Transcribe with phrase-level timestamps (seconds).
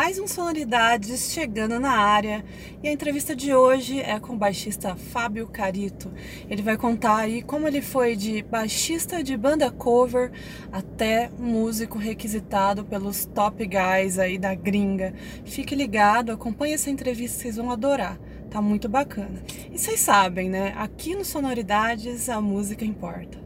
[0.00, 2.42] Mais um Sonoridades chegando na área
[2.82, 6.10] e a entrevista de hoje é com o baixista Fábio Carito.
[6.48, 10.32] Ele vai contar aí como ele foi de baixista de banda cover
[10.72, 15.12] até músico requisitado pelos top guys aí da gringa.
[15.44, 18.18] Fique ligado, acompanhe essa entrevista, vocês vão adorar.
[18.50, 19.42] Tá muito bacana.
[19.70, 20.72] E vocês sabem, né?
[20.78, 23.36] Aqui no Sonoridades a música importa.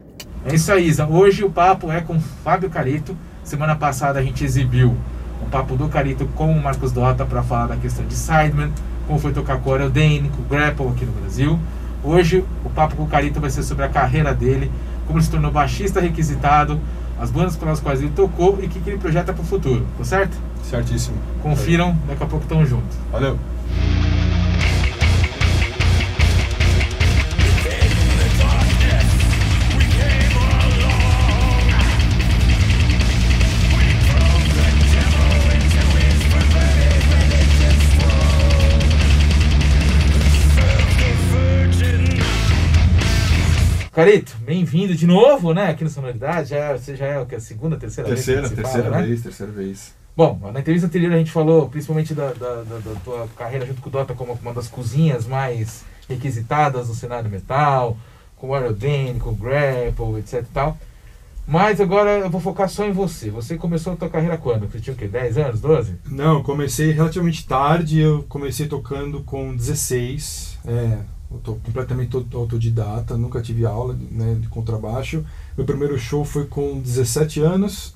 [0.45, 1.05] É isso aí, Isa.
[1.05, 3.17] Hoje o papo é com Fábio Carito.
[3.43, 4.95] Semana passada a gente exibiu
[5.43, 8.71] um papo do Carito com o Marcos Dota para falar da questão de Sideman,
[9.07, 11.59] como foi tocar com o Aerodane, com o Grapple aqui no Brasil.
[12.03, 14.71] Hoje o papo com o Carito vai ser sobre a carreira dele,
[15.05, 16.79] como ele se tornou baixista requisitado,
[17.19, 19.85] as bandas pelas quais ele tocou e o que, que ele projeta para o futuro,
[19.97, 20.37] tá certo?
[20.63, 21.17] Certíssimo.
[21.41, 22.97] Confiram, daqui a pouco estamos juntos.
[23.11, 23.37] Valeu.
[43.95, 45.69] Carito, bem-vindo de novo, né?
[45.69, 46.49] Aqui no Sonoridade.
[46.49, 47.35] Já, você já é o que?
[47.35, 48.53] A segunda, terceira, Terceira, vez?
[48.53, 49.07] terceira fala, né?
[49.07, 49.93] vez, terceira vez.
[50.17, 53.81] Bom, na entrevista anterior a gente falou principalmente da, da, da- da tua carreira junto
[53.81, 57.97] com o Dota como uma das cozinhas mais requisitadas do cenário metal,
[58.35, 60.77] com o Aerodane, com o Grapple, etc e tal.
[61.47, 63.29] Mas agora eu vou focar só em você.
[63.29, 64.67] Você começou a tua carreira quando?
[64.69, 65.07] Você tinha o quê?
[65.07, 65.61] 10 anos?
[65.61, 65.95] 12?
[66.09, 70.57] Não, comecei relativamente tarde, eu comecei tocando com 16.
[70.65, 70.97] É,
[71.31, 75.25] eu tô completamente auto- autodidata, nunca tive aula né, de contrabaixo.
[75.57, 77.93] Meu primeiro show foi com 17 anos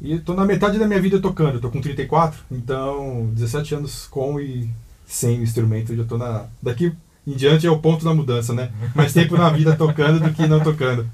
[0.00, 4.40] e tô na metade da minha vida tocando, tô com 34, então 17 anos com
[4.40, 4.68] e
[5.06, 6.46] sem o instrumento, eu já tô na.
[6.62, 6.92] Daqui
[7.26, 8.70] em diante é o ponto da mudança, né?
[8.94, 11.06] Mais tempo na vida tocando do que não tocando.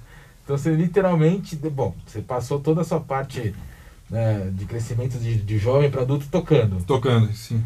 [0.44, 3.54] Então você literalmente, bom, você passou toda a sua parte
[4.08, 6.82] né, de crescimento de, de jovem para adulto tocando.
[6.84, 7.62] Tocando, sim.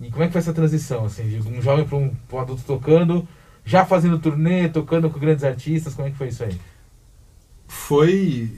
[0.00, 2.40] E como é que foi essa transição, assim, de um jovem para um, pra um
[2.42, 3.26] adulto tocando,
[3.68, 6.58] já fazendo turnê, tocando com grandes artistas, como é que foi isso aí?
[7.68, 8.50] foi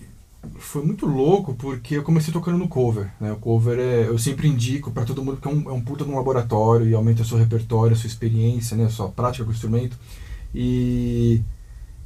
[0.59, 3.31] foi muito louco porque eu comecei tocando no cover, né?
[3.33, 6.03] O cover é, eu sempre indico para todo mundo que é um, é um puta
[6.03, 8.87] de um laboratório e aumenta o seu repertório, a sua experiência, né?
[8.87, 9.99] A sua prática com o instrumento.
[10.55, 11.43] E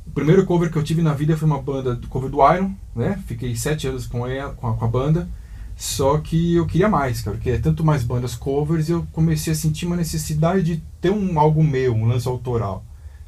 [0.04, 2.74] o primeiro cover que eu tive na vida foi uma banda do cover do Iron,
[2.96, 3.22] né?
[3.26, 5.28] Fiquei sete anos com, ela, com, a, com a banda.
[5.76, 9.52] Só que eu queria mais, cara, porque é tanto mais bandas covers e eu comecei
[9.52, 12.84] a sentir uma necessidade de ter um algo meu, um lance autoral.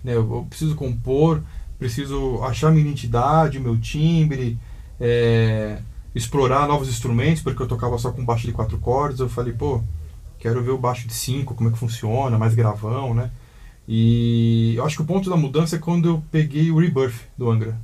[0.06, 0.14] Né?
[0.14, 1.42] Eu, eu preciso compor,
[1.80, 4.56] preciso achar minha identidade, meu timbre,
[5.00, 5.80] é,
[6.14, 9.18] explorar novos instrumentos, porque eu tocava só com baixo de quatro cordas.
[9.18, 9.82] Eu falei, pô,
[10.38, 13.32] quero ver o baixo de cinco, como é que funciona, mais gravão, né?
[13.88, 17.50] E eu acho que o ponto da mudança é quando eu peguei o Rebirth do
[17.50, 17.76] Angra.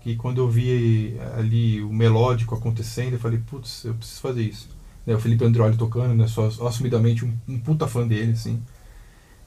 [0.00, 4.68] Que quando eu vi ali o melódico acontecendo, eu falei, putz, eu preciso fazer isso.
[5.04, 6.28] Né, o Felipe Andreoli tocando, né?
[6.28, 8.62] Sou assumidamente um, um puta fã dele, assim.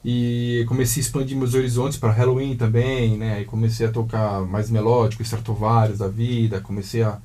[0.08, 3.40] E comecei a expandir meus horizontes para Halloween também, né?
[3.40, 7.18] E comecei a tocar mais melódico, Stratovarius da vida, comecei a,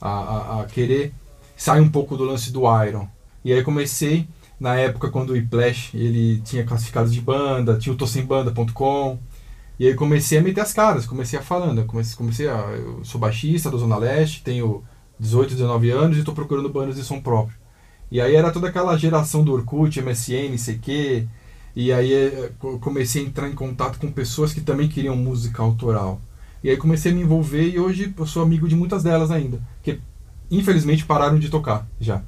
[0.00, 1.12] a, a, querer
[1.56, 3.08] sair um pouco do lance do Iron.
[3.44, 4.28] E aí comecei,
[4.60, 9.18] na época quando o Iplash, ele tinha classificados de banda, tinha o tossembanda.com,
[9.76, 13.20] e aí comecei a meter as caras, comecei a falando, comecei, comecei a, eu sou
[13.20, 14.84] baixista da Zona Leste, tenho
[15.18, 17.58] 18, 19 anos e estou procurando bandas de som próprio.
[18.08, 21.26] E aí era toda aquela geração do Orkut, MSN, CQ,
[21.74, 25.62] e aí eh, co- comecei a entrar em contato com pessoas que também queriam música
[25.62, 26.20] autoral.
[26.62, 29.60] E aí comecei a me envolver e hoje eu sou amigo de muitas delas ainda,
[29.82, 30.00] que
[30.50, 32.22] infelizmente pararam de tocar já.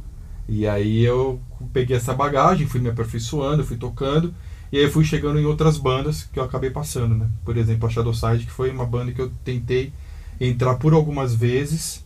[0.49, 1.40] E aí eu
[1.72, 4.34] peguei essa bagagem, fui me aperfeiçoando, fui tocando,
[4.72, 7.28] e aí fui chegando em outras bandas que eu acabei passando, né?
[7.44, 9.93] Por exemplo, a Shadowside, que foi uma banda que eu tentei
[10.40, 12.05] entrar por algumas vezes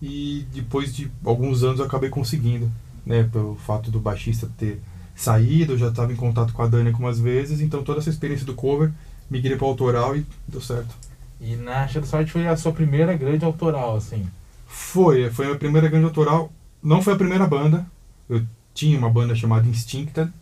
[0.00, 2.70] e depois de alguns anos eu acabei conseguindo,
[3.04, 3.24] né?
[3.24, 4.80] Pelo fato do baixista ter
[5.16, 8.44] saído, eu já estava em contato com a Dani algumas vezes, então toda essa experiência
[8.44, 8.92] do cover
[9.30, 10.94] migrei para autoral e deu certo.
[11.40, 14.26] E na Shadow Side foi a sua primeira grande autoral, assim.
[14.66, 16.52] Foi, foi a minha primeira grande autoral.
[16.82, 17.86] Não foi a primeira banda.
[18.28, 18.42] Eu
[18.72, 20.32] tinha uma banda chamada Instincta,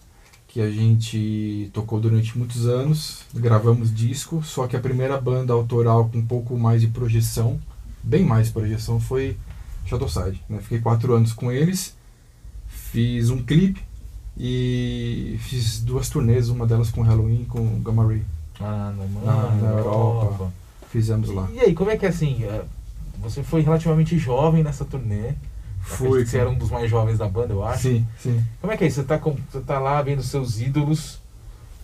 [0.47, 6.09] que a gente tocou durante muitos anos, gravamos disco, só que a primeira banda autoral
[6.09, 7.61] com um pouco mais de projeção,
[8.03, 9.37] bem mais projeção, foi
[9.87, 10.41] Shadowside.
[10.49, 10.59] Né?
[10.61, 11.97] Fiquei quatro anos com eles,
[12.69, 13.83] fiz um clipe
[14.37, 18.23] e fiz duas turnês, uma delas com Halloween com Gamma Ray.
[18.61, 20.53] Ah, na, Ah, na Europa.
[20.91, 21.49] Fizemos lá.
[21.53, 22.45] E aí, como é que é assim?
[22.45, 22.65] é,
[23.19, 25.33] Você foi relativamente jovem nessa turnê.
[25.81, 26.25] Fui.
[26.25, 27.83] Você era um dos mais jovens da banda, eu acho.
[27.83, 28.43] Sim, sim.
[28.61, 29.01] Como é que é isso?
[29.01, 31.19] Você tá, com, você tá lá vendo seus ídolos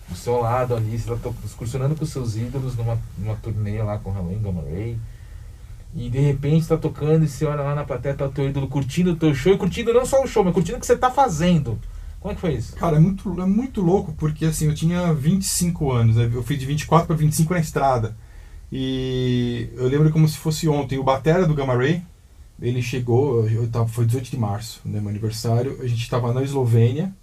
[0.09, 4.11] do seu lado ali, você tá excursionando com seus ídolos numa, numa turnê lá com
[4.11, 4.97] Halloween, Gamma Ray.
[5.95, 8.67] E de repente tá tocando e você olha lá na plateia, tá o teu ídolo
[8.67, 10.97] curtindo o teu show e curtindo não só o show, mas curtindo o que você
[10.97, 11.77] tá fazendo.
[12.21, 12.75] Como é que foi isso?
[12.75, 16.29] Cara, é muito, é muito louco, porque assim, eu tinha 25 anos, né?
[16.31, 18.15] eu fui de 24 para 25 na estrada.
[18.71, 22.03] E eu lembro como se fosse ontem, o batera do Gamma Ray,
[22.61, 26.43] ele chegou, eu tava, foi 18 de março, né, meu aniversário, a gente estava na
[26.43, 27.13] Eslovênia,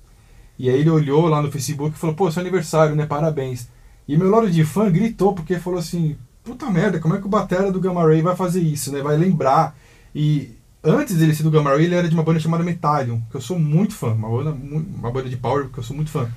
[0.59, 3.69] e aí ele olhou lá no Facebook e falou, pô, seu aniversário, né, parabéns.
[4.06, 7.31] E meu lado de fã gritou, porque falou assim, puta merda, como é que o
[7.31, 9.79] batera do Gamma Ray vai fazer isso, né, vai lembrar.
[10.12, 13.36] E antes dele ser do Gamma Ray, ele era de uma banda chamada Metallion, que
[13.36, 16.30] eu sou muito fã, uma banda, uma banda de power que eu sou muito fã.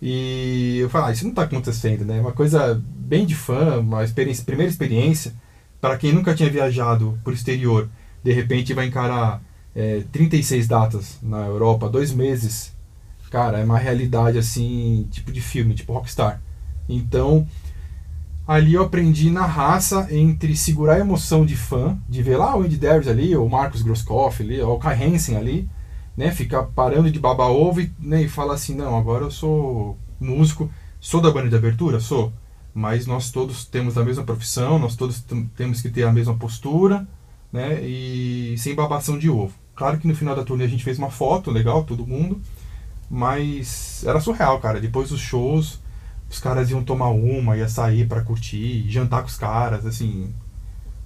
[0.00, 2.20] E eu falei, ah, isso não está acontecendo, né?
[2.20, 5.32] Uma coisa bem de fã, uma experiência, primeira experiência,
[5.80, 7.88] para quem nunca tinha viajado por exterior,
[8.22, 9.40] de repente vai encarar
[9.74, 12.72] é, 36 datas na Europa, dois meses.
[13.30, 16.40] Cara, é uma realidade assim, tipo de filme, tipo rockstar.
[16.88, 17.46] Então,
[18.46, 22.62] ali eu aprendi na raça entre segurar a emoção de fã, de ver lá o
[22.62, 25.68] Andy Darius ali, ou o Marcos Grosskopf ali, ou o Kai Hansen ali,
[26.16, 29.98] né, ficar parando de babar ovo e, né, e falar assim, não, agora eu sou
[30.20, 30.70] músico,
[31.00, 32.32] sou da banda de abertura, sou,
[32.72, 35.24] mas nós todos temos a mesma profissão, nós todos
[35.56, 37.06] temos que ter a mesma postura,
[37.52, 39.52] né, e sem babação de ovo.
[39.74, 42.40] Claro que no final da turnê a gente fez uma foto legal, todo mundo,
[43.10, 44.80] mas era surreal, cara.
[44.80, 45.80] Depois dos shows,
[46.28, 50.32] os caras iam tomar uma, ia sair para curtir, jantar com os caras, assim.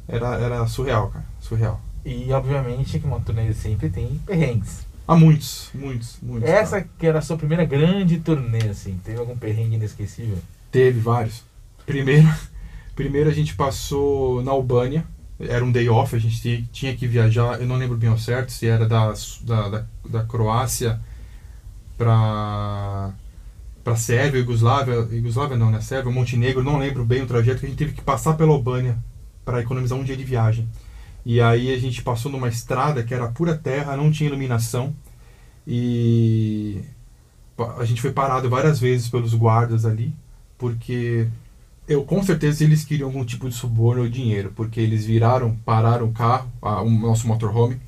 [0.09, 1.25] Era, era surreal, cara.
[1.41, 1.81] Surreal.
[2.05, 4.87] E obviamente que uma turnê sempre tem perrengues.
[5.07, 6.49] Há muitos, muitos, muitos.
[6.49, 6.91] Essa cara.
[6.99, 10.39] que era a sua primeira grande turnê, assim, teve algum perrengue inesquecível?
[10.71, 11.43] Teve vários.
[11.85, 12.29] Primeiro,
[12.95, 15.05] primeiro a gente passou na Albânia,
[15.39, 18.53] era um day off, a gente tinha que viajar, eu não lembro bem ao certo
[18.53, 19.13] se era da,
[19.43, 21.01] da, da, da Croácia
[21.97, 23.13] para
[23.83, 25.81] para Sérvia, Iugoslávia, Iugoslávia não, né?
[25.81, 28.99] Sérvia, Montenegro, não lembro bem o trajeto que a gente teve que passar pela Albânia
[29.45, 30.69] para economizar um dia de viagem.
[31.25, 34.95] E aí a gente passou numa estrada que era pura terra, não tinha iluminação
[35.67, 36.81] e
[37.79, 40.15] a gente foi parado várias vezes pelos guardas ali,
[40.57, 41.29] porque
[41.87, 46.07] eu com certeza eles queriam algum tipo de suborno ou dinheiro, porque eles viraram, pararam
[46.07, 47.79] o carro, a, o nosso motorhome,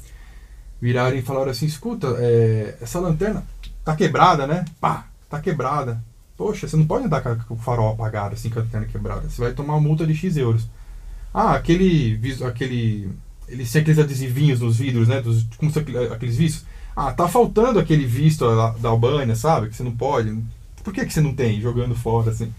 [0.81, 3.45] viraram e falaram assim, escuta, é, essa lanterna
[3.85, 4.65] tá quebrada, né?
[4.81, 6.03] Pá, tá quebrada.
[6.37, 9.29] Poxa, você não pode andar com o farol apagado assim com a lanterna quebrada.
[9.29, 10.69] Você vai tomar uma multa de X euros.
[11.33, 12.21] Ah, aquele.
[12.47, 13.11] aquele
[13.49, 15.21] eles têm aqueles adesivinhos nos vidros, né?
[15.21, 16.65] Dos, como se aqueles vistos.
[16.95, 18.45] Ah, tá faltando aquele visto
[18.79, 19.69] da Albânia, sabe?
[19.69, 20.37] Que você não pode.
[20.85, 21.61] Por que, que você não tem?
[21.61, 22.53] Jogando fora, assim.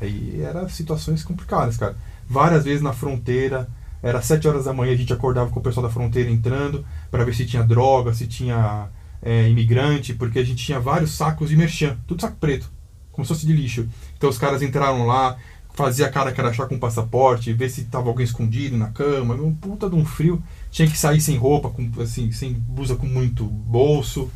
[0.00, 1.96] Aí eram situações complicadas, cara.
[2.28, 3.68] Várias vezes na fronteira,
[4.02, 7.24] era sete horas da manhã, a gente acordava com o pessoal da fronteira entrando para
[7.24, 8.88] ver se tinha droga, se tinha
[9.22, 12.70] é, imigrante, porque a gente tinha vários sacos de merchan, tudo saco preto,
[13.12, 13.88] como se fosse de lixo.
[14.16, 15.36] Então os caras entraram lá,
[15.74, 19.54] fazia cara que era achar com passaporte, ver se tava alguém escondido na cama, um
[19.54, 20.42] puta de um frio.
[20.70, 24.30] Tinha que sair sem roupa, com, assim, sem blusa com muito bolso.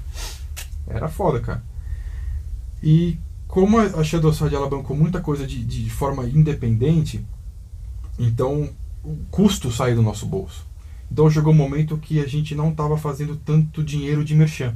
[0.86, 1.62] Era foda, cara.
[2.82, 7.24] E como a Shadow Side ela bancou muita coisa de, de forma independente,
[8.18, 8.68] então
[9.02, 10.66] o custo saiu do nosso bolso.
[11.14, 14.74] Então chegou um momento que a gente não estava fazendo tanto dinheiro de merchan.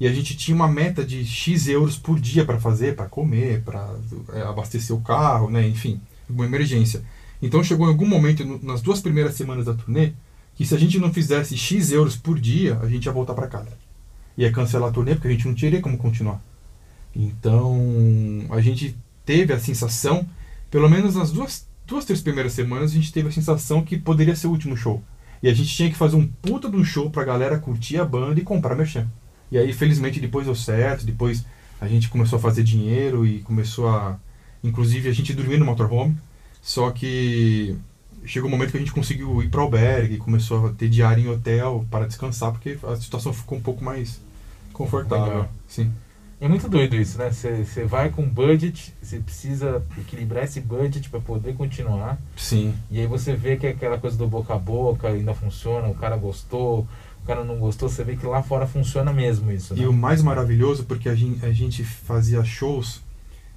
[0.00, 3.60] E a gente tinha uma meta de X euros por dia para fazer, para comer,
[3.60, 3.94] para
[4.32, 5.68] é, abastecer o carro, né?
[5.68, 7.02] enfim, uma emergência.
[7.42, 10.14] Então chegou em algum momento, nas duas primeiras semanas da turnê,
[10.54, 13.46] que se a gente não fizesse X euros por dia, a gente ia voltar para
[13.46, 13.76] casa.
[14.38, 16.42] Ia cancelar a turnê, porque a gente não teria como continuar.
[17.14, 17.76] Então
[18.48, 20.26] a gente teve a sensação,
[20.70, 24.34] pelo menos nas duas, duas, três primeiras semanas, a gente teve a sensação que poderia
[24.34, 25.02] ser o último show.
[25.42, 28.04] E a gente tinha que fazer um puta de um show pra galera curtir a
[28.04, 29.06] banda e comprar merchan.
[29.50, 31.44] E aí, felizmente, depois deu certo, depois
[31.80, 34.18] a gente começou a fazer dinheiro e começou a.
[34.64, 36.16] Inclusive, a gente dormia no motorhome,
[36.60, 37.76] só que
[38.24, 41.28] chegou um momento que a gente conseguiu ir para albergue, começou a ter diário em
[41.28, 44.20] hotel para descansar, porque a situação ficou um pouco mais
[44.72, 45.46] confortável.
[45.68, 45.92] Sim.
[46.38, 47.30] É muito doido isso, né?
[47.30, 52.18] Você vai com budget, você precisa equilibrar esse budget para poder continuar.
[52.36, 52.74] Sim.
[52.90, 56.14] E aí você vê que aquela coisa do boca a boca ainda funciona, o cara
[56.16, 56.86] gostou,
[57.22, 59.74] o cara não gostou, você vê que lá fora funciona mesmo isso.
[59.74, 59.82] Né?
[59.82, 63.00] E o mais maravilhoso, porque a gente, a gente fazia shows,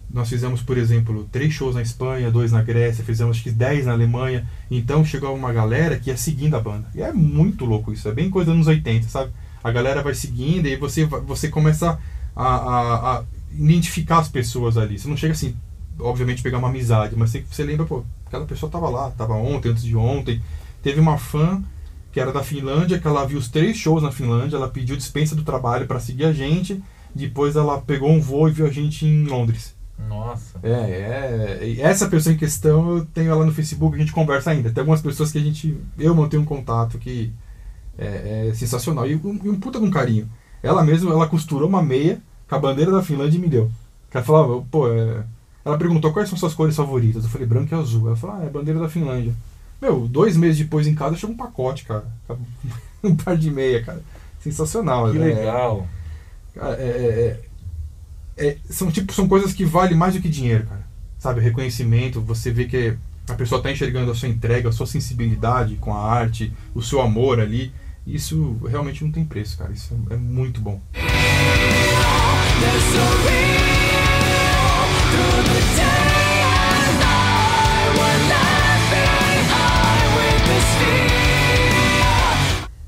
[0.09, 3.85] nós fizemos, por exemplo, três shows na Espanha, dois na Grécia, fizemos acho que dez
[3.85, 6.87] na Alemanha, então chegou uma galera que ia seguindo a banda.
[6.95, 9.31] E é muito louco isso, é bem coisa dos anos 80, sabe?
[9.61, 11.99] A galera vai seguindo e você, você começa
[12.35, 14.97] a, a, a identificar as pessoas ali.
[14.97, 15.55] Você não chega assim,
[15.99, 19.69] obviamente, pegar uma amizade, mas você, você lembra, pô, aquela pessoa tava lá, tava ontem,
[19.69, 20.41] antes de ontem.
[20.81, 21.63] Teve uma fã
[22.11, 25.35] que era da Finlândia, que ela viu os três shows na Finlândia, ela pediu dispensa
[25.35, 26.81] do trabalho para seguir a gente,
[27.13, 29.75] depois ela pegou um voo e viu a gente em Londres.
[30.07, 30.59] Nossa.
[30.63, 34.69] É, é, essa pessoa em questão eu tenho ela no Facebook, a gente conversa ainda.
[34.69, 35.77] Tem algumas pessoas que a gente.
[35.97, 37.33] Eu mantenho um contato que
[37.97, 39.05] é, é sensacional.
[39.05, 40.29] E um, e um puta com carinho.
[40.61, 43.71] Ela mesma, ela costurou uma meia com a bandeira da Finlândia e me deu.
[44.13, 45.23] Ela falava, pô, é...
[45.63, 47.23] ela perguntou quais são suas cores favoritas.
[47.23, 48.07] Eu falei, branco e azul.
[48.07, 49.33] Ela falou, ah, é a bandeira da Finlândia.
[49.81, 52.05] Meu, dois meses depois em casa chegou um pacote, cara.
[53.03, 54.01] um par de meia, cara.
[54.41, 55.11] Sensacional.
[55.11, 55.25] Que né?
[55.25, 55.87] legal.
[56.55, 57.39] É, é,
[58.37, 60.87] é, é, são, tipo, são coisas que valem mais do que dinheiro, cara.
[61.17, 62.97] Sabe, reconhecimento, você vê que
[63.29, 67.01] a pessoa está enxergando a sua entrega, a sua sensibilidade com a arte, o seu
[67.01, 67.71] amor ali.
[68.09, 69.71] Isso realmente não tem preço, cara.
[69.71, 70.81] Isso é, é muito bom.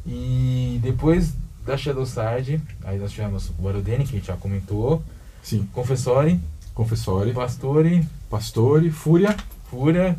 [0.07, 5.03] E depois da Shadowside, aí nós tivemos o Barodeni, que a gente já comentou.
[5.43, 5.67] Sim.
[5.71, 6.39] Confessori.
[6.73, 7.31] Confessori.
[7.31, 8.07] Pastore.
[8.27, 8.89] Pastore.
[8.89, 9.37] Fúria.
[9.69, 10.17] Fúria.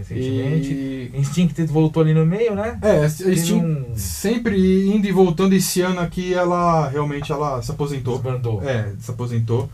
[0.00, 0.72] Recentemente.
[0.72, 1.12] E...
[1.14, 2.78] Instinct voltou ali no meio, né?
[2.82, 3.94] É, Instinct um...
[3.94, 8.14] sempre indo e voltando esse ano aqui, ela realmente ela se aposentou.
[8.14, 8.62] Desbandou.
[8.62, 9.68] É, se aposentou.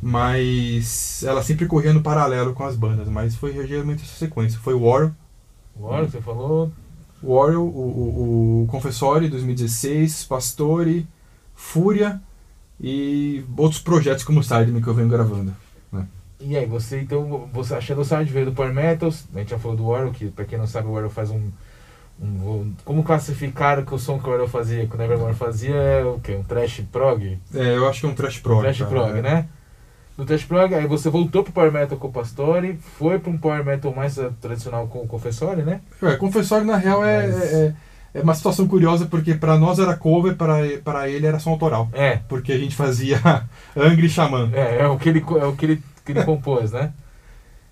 [0.00, 4.58] Mas ela sempre corria no paralelo com as bandas, mas foi geralmente essa sequência.
[4.60, 5.12] Foi War.
[5.76, 6.70] War, você falou.
[7.22, 11.06] Warrior, o, o, o Confessori 2016, Pastore,
[11.54, 12.20] Fúria
[12.80, 15.52] e outros projetos como o Sideman que eu venho gravando.
[16.40, 19.76] E aí, você então, você a Shadowside veio do Power Metals, a gente já falou
[19.76, 21.50] do Warrior, que pra quem não sabe o Warrior faz um,
[22.20, 26.04] um, Como classificar que o som que o Warrior fazia, que o Nevermore fazia é
[26.04, 26.36] o quê?
[26.36, 27.38] Um trash prog?
[27.54, 28.58] É, eu acho que é um trash prog.
[28.58, 29.22] Um trash cara, prog, é.
[29.22, 29.48] né?
[30.16, 33.38] No trash prog, aí você voltou pro Power Metal com o Pastore, foi pra um
[33.38, 35.80] Power Metal mais uh, tradicional com o Confessori, né?
[36.02, 37.74] É, Confessori na real é, Mas- é,
[38.14, 41.88] é uma situação curiosa porque pra nós era cover, pra, pra ele era som autoral.
[41.92, 43.20] É, Porque a gente fazia
[43.76, 44.50] Angry Xamã.
[44.52, 46.92] é, é o que ele, é o que ele, que ele compôs, né?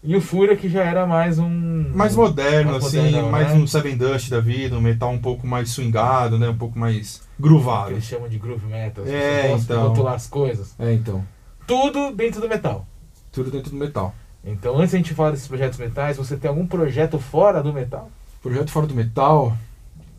[0.02, 1.90] E o Fúria que já era mais um...
[1.95, 3.55] Mais moderno, Mais assim, modernão, mais né?
[3.55, 6.49] um Seven Dust da vida, um metal um pouco mais swingado, né?
[6.49, 7.93] Um pouco mais groovado.
[7.93, 9.05] eles chamam de groove metal.
[9.07, 9.88] É, então.
[9.88, 10.75] rotular as coisas.
[10.78, 11.25] É, então.
[11.66, 12.87] Tudo dentro do metal.
[13.33, 14.14] Tudo dentro do metal.
[14.45, 18.09] Então, antes da gente falar desses projetos metais, você tem algum projeto fora do metal?
[18.40, 19.57] Projeto fora do metal.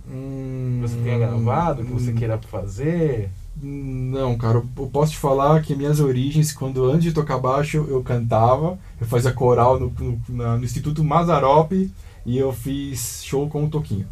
[0.10, 3.30] Hum, Que você tenha gravado, que você queira fazer?
[3.62, 8.04] Não, cara, eu posso te falar que minhas origens, quando antes de tocar baixo, eu
[8.04, 11.92] cantava, eu fazia coral no, no, na- no Instituto Mazarope
[12.26, 14.06] e eu fiz show com o Toquinho.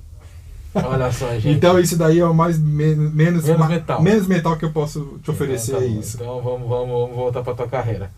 [0.74, 1.50] Olha só, gente.
[1.50, 4.02] Então isso daí é o mais men- menos, Menos ma- metal.
[4.02, 6.18] menos metal que eu posso te oferecer Então, tá é isso.
[6.18, 8.10] Então vamos, vamos, vamos voltar pra tua carreira.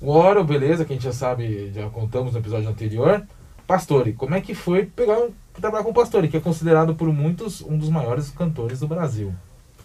[0.00, 3.22] O Oro, beleza, que a gente já sabe, já contamos no episódio anterior.
[3.66, 7.10] Pastore, como é que foi pegar um, trabalhar com o Pastore, que é considerado por
[7.10, 9.32] muitos um dos maiores cantores do Brasil?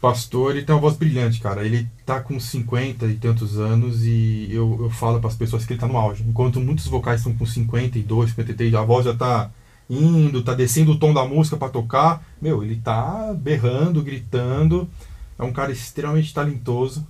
[0.01, 1.65] Pastor, ele tem uma voz brilhante, cara.
[1.65, 5.73] Ele tá com 50 e tantos anos e eu, eu falo para as pessoas que
[5.73, 6.23] ele tá no auge.
[6.27, 9.51] Enquanto muitos vocais estão com 52, 53, a voz já tá
[9.89, 12.23] indo, tá descendo o tom da música para tocar.
[12.41, 14.89] Meu, ele tá berrando, gritando.
[15.37, 17.05] É um cara extremamente talentoso.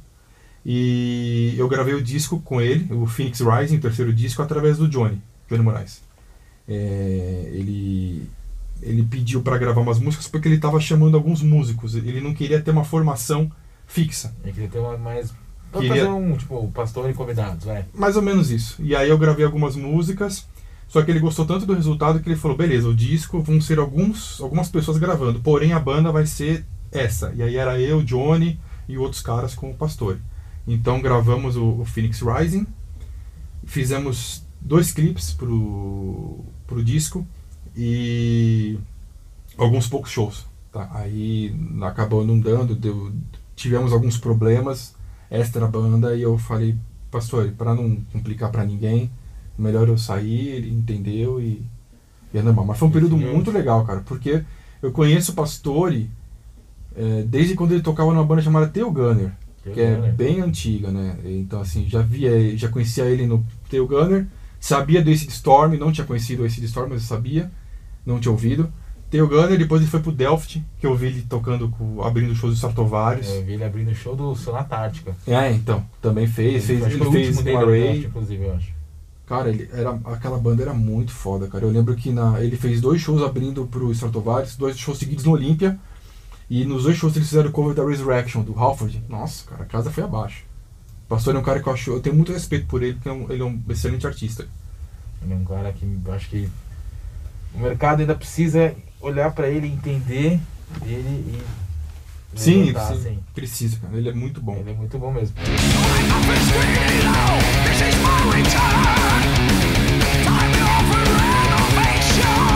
[0.66, 4.88] E eu gravei o disco com ele, o Phoenix Rising, o terceiro disco, através do
[4.88, 6.02] Johnny, Johnny Moraes.
[6.68, 8.28] É, ele
[8.82, 11.96] ele pediu para gravar umas músicas porque ele estava chamando alguns músicos.
[11.96, 13.52] Ele não queria ter uma formação
[13.88, 14.34] fixa.
[14.44, 15.34] Eu queria ter uma mais.
[15.72, 17.86] Vamos Queria- fazer um, tipo, Pastore e convidados, vai.
[17.94, 18.82] Mais ou menos isso.
[18.82, 20.48] E aí eu gravei algumas músicas.
[20.88, 23.78] Só que ele gostou tanto do resultado que ele falou: beleza, o disco vão ser
[23.78, 27.32] alguns, algumas pessoas gravando, porém a banda vai ser essa.
[27.36, 30.20] E aí era eu, Johnny e outros caras com o Pastore.
[30.68, 32.66] Então gravamos o, o Phoenix Rising,
[33.66, 37.26] fizemos dois clipes pro, pro disco
[37.76, 38.78] e
[39.58, 40.46] alguns poucos shows.
[40.72, 40.90] Tá?
[40.94, 43.12] Aí acabou não dando, deu,
[43.56, 44.96] tivemos alguns problemas
[45.30, 46.76] extra banda e eu falei,
[47.12, 49.10] pastor, para não complicar para ninguém,
[49.58, 51.64] melhor eu sair, ele entendeu e,
[52.34, 52.66] e é normal.
[52.66, 54.44] Mas foi um período muito legal, cara, porque
[54.82, 56.10] eu conheço o Pastore
[56.96, 59.32] eh, desde quando ele tocava numa banda chamada Theo Gunner,
[59.74, 61.18] que é bem antiga, né?
[61.24, 64.26] Então assim, já via, já conhecia ele no Theo Gunner,
[64.60, 67.52] sabia do Acid Storm, não tinha conhecido o Acid Storm, mas eu sabia,
[68.06, 68.72] não tinha ouvido.
[69.10, 71.74] Theo Gunner, depois ele foi pro Delft, que eu vi ele tocando,
[72.04, 73.28] abrindo shows do Sartovários.
[73.28, 75.16] É, eu vi ele abrindo o show do Sonata Ártica.
[75.26, 77.82] É, então, também fez, fez, ele o fez último com dele a no Ray.
[77.82, 78.80] Delft, inclusive, eu acho.
[79.26, 81.66] Cara, ele era, aquela banda era muito foda, cara.
[81.66, 85.32] Eu lembro que na, ele fez dois shows abrindo pro Stratovarius, dois shows seguidos no
[85.32, 85.80] Olímpia.
[86.50, 89.04] E nos dois shows eles fizeram o cover da Resurrection, do Halford.
[89.08, 90.44] Nossa, cara, a casa foi abaixo.
[91.10, 91.90] O Pastor é um cara que eu acho.
[91.90, 94.48] Eu tenho muito respeito por ele, porque é ele é um excelente artista.
[95.24, 96.48] Ele é um cara que eu acho que
[97.56, 100.40] o mercado ainda precisa olhar pra ele, entender
[100.86, 101.42] ele
[102.36, 103.20] Sim, levantar, sim, assim.
[103.34, 103.98] precisa, cara.
[103.98, 104.56] Ele é muito bom.
[104.58, 105.36] Ele é muito bom mesmo.
[112.22, 112.49] Ah,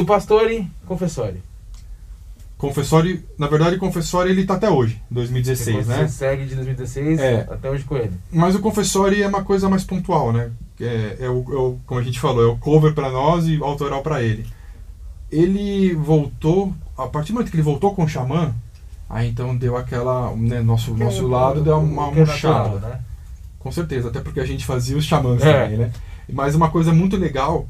[0.00, 1.42] do Pastore, Confessore.
[2.58, 6.08] Confessório, na verdade, o Confessório ele tá até hoje, 2016, Você né?
[6.08, 7.46] segue de 2016 É.
[7.50, 8.12] até hoje com ele.
[8.30, 10.50] Mas o Confessório é uma coisa mais pontual, né?
[10.78, 13.56] É, é, o, é o- como a gente falou, é o cover pra nós e
[13.56, 14.46] o autoral pra ele.
[15.32, 18.54] Ele voltou, a partir do momento que ele voltou com o Xamã,
[19.08, 22.78] aí então deu aquela, né, nosso, nosso lado deu uma Que é murchada.
[22.88, 23.00] né?
[23.58, 25.62] Com certeza, até porque a gente fazia os xamãs É.
[25.64, 25.92] também, né?
[26.30, 27.66] Mas uma coisa muito legal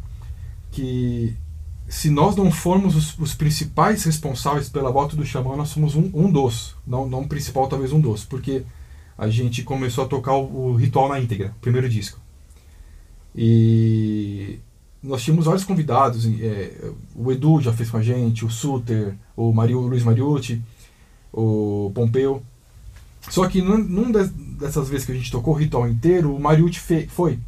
[0.73, 1.35] que
[1.91, 6.09] se nós não formos os, os principais responsáveis pela volta do xamã, nós somos um,
[6.15, 8.63] um dos, não, não o principal, talvez um dos, porque
[9.19, 12.19] a gente começou a tocar o, o ritual na íntegra, o primeiro disco.
[13.35, 14.59] E
[15.03, 19.53] nós tínhamos vários convidados, é, o Edu já fez com a gente, o Suter, o
[19.53, 20.63] Mario, Luiz Mariucci,
[21.33, 22.43] o Pompeu.
[23.29, 26.41] Só que num, num das- dessas vezes que a gente tocou o ritual inteiro, o
[26.41, 27.39] Mariucci fe- foi.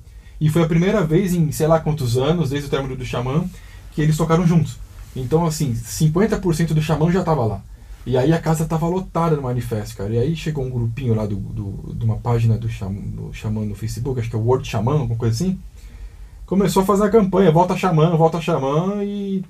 [0.40, 3.44] E foi a primeira vez em sei lá quantos anos, desde o término do Xamã,
[3.92, 4.78] que eles tocaram juntos.
[5.14, 7.62] Então, assim, 50% do Xamã já tava lá.
[8.04, 10.12] E aí a casa tava lotada no manifesto, cara.
[10.12, 13.64] E aí chegou um grupinho lá do, do- de uma página do Xamã, do Xamã
[13.64, 15.59] no Facebook, acho que é o World Xamã, alguma coisa assim.
[16.46, 19.44] Começou a fazer a campanha, volta Xamã, volta Xamã, e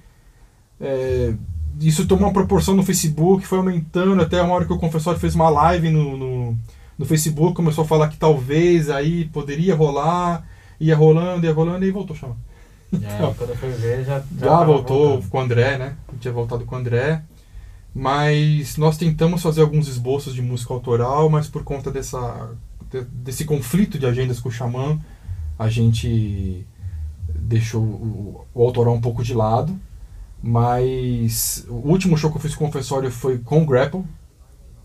[0.81, 1.35] é,
[1.81, 5.35] isso tomou uma proporção no Facebook, foi aumentando até uma hora que o confessor fez
[5.35, 6.57] uma live no, no,
[6.98, 10.46] no Facebook, começou a falar que talvez aí poderia rolar,
[10.78, 12.37] ia rolando, ia rolando, e voltou Xamã.
[12.92, 15.31] É, quando foi ver, já, Já, tava voltou voltando.
[15.31, 15.96] com o André, né?
[16.20, 17.22] Tinha voltado com o André.
[17.94, 22.50] Mas nós tentamos fazer alguns esboços de música autoral, mas por conta dessa,
[22.90, 24.98] de- desse conflito de agendas com o Xamã,
[25.59, 26.66] a gente
[27.35, 29.78] deixou o, o autoral um pouco de lado.
[30.42, 34.05] Mas o último show que eu fiz com o Confessório foi com o Grapple.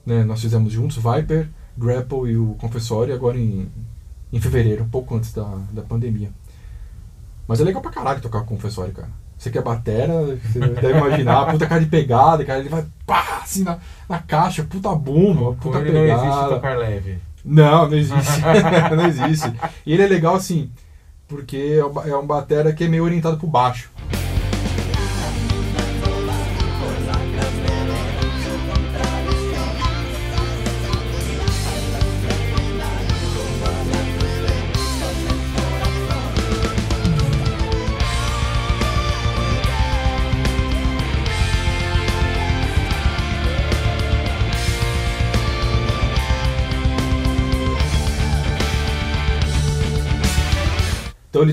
[0.05, 0.23] Né?
[0.23, 3.67] Nós fizemos juntos Viper, Grapple e o Confessório, agora em,
[4.31, 6.29] em fevereiro, um pouco antes da, da pandemia.
[7.47, 9.09] Mas é legal pra caralho tocar com o Confessório, cara.
[9.37, 13.41] Você que é batera, você deve imaginar, puta cara de pegada, cara, ele vai pá,
[13.43, 13.77] assim na,
[14.09, 16.49] na caixa, puta bomba, Com puta ele não existe pegada.
[16.49, 17.19] tocar leve.
[17.45, 18.41] Não, não existe.
[18.95, 19.53] não existe.
[19.85, 20.71] E ele é legal assim,
[21.27, 23.91] porque é um é um batera que é meio orientado pro baixo.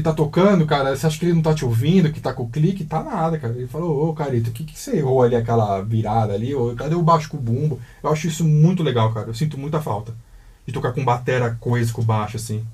[0.05, 2.49] Tá tocando, cara, você acha que ele não tá te ouvindo, que tá com o
[2.49, 2.85] clique?
[2.85, 3.55] Tá nada, cara.
[3.55, 6.55] Ele falou, ô Carito, o que, que você errou ali aquela virada ali?
[6.55, 7.81] Ô, cadê o baixo com o bumbo?
[8.03, 9.29] Eu acho isso muito legal, cara.
[9.29, 10.15] Eu sinto muita falta
[10.67, 12.65] de tocar com batera coesa com baixo, assim.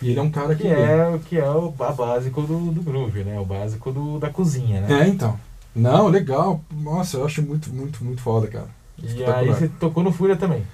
[0.00, 0.62] E ele é um cara que.
[0.62, 3.38] Que é o que é o básico do, do groove, né?
[3.40, 5.02] O básico do, da cozinha, né?
[5.02, 5.38] É, então.
[5.74, 6.62] Não, legal.
[6.72, 8.68] Nossa, eu acho muito, muito, muito foda, cara.
[9.02, 10.64] E aí você tocou no Fúria também.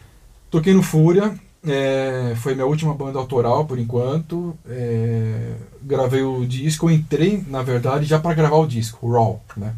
[0.50, 1.34] Toquei no Fúria,
[1.66, 4.56] é, foi minha última banda autoral por enquanto.
[4.68, 9.42] é, gravei o disco, eu entrei, na verdade, já para gravar o disco, o Raw,
[9.56, 9.74] né?